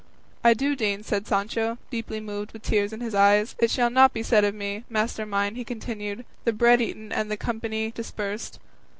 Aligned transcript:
"I 0.43 0.55
do 0.55 0.75
deign," 0.75 1.03
said 1.03 1.27
Sancho, 1.27 1.77
deeply 1.91 2.19
moved 2.19 2.49
and 2.49 2.51
with 2.53 2.63
tears 2.63 2.91
in 2.91 3.01
his 3.01 3.13
eyes; 3.13 3.53
"it 3.59 3.69
shall 3.69 3.91
not 3.91 4.13
be 4.13 4.23
said 4.23 4.43
of 4.43 4.55
me, 4.55 4.83
master 4.89 5.27
mine," 5.27 5.53
he 5.53 5.63
continued, 5.63 6.25
"'the 6.43 6.53
bread 6.53 6.81
eaten 6.81 7.11
and 7.11 7.29
the 7.29 7.37
company 7.37 7.91
dispersed. 7.91 8.57